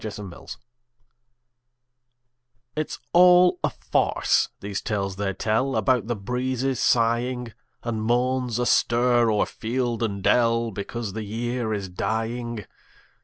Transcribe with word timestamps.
MERRY 0.03 0.09
AUTUMN 0.19 0.47
It's 2.75 2.97
all 3.13 3.59
a 3.63 3.69
farce, 3.69 4.49
these 4.59 4.81
tales 4.81 5.17
they 5.17 5.31
tell 5.35 5.75
About 5.75 6.07
the 6.07 6.15
breezes 6.15 6.79
sighing, 6.79 7.53
And 7.83 8.01
moans 8.01 8.57
astir 8.57 9.29
o'er 9.29 9.45
field 9.45 10.01
and 10.01 10.23
dell, 10.23 10.71
Because 10.71 11.13
the 11.13 11.21
year 11.21 11.71
is 11.71 11.87
dying. 11.87 12.65